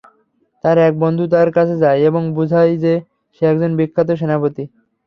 [0.63, 2.93] তার এক বন্ধু তার কাছে যায় এবং বুঝায় যে,
[3.35, 4.63] সে একজন বিখ্যাত সেনাপতি।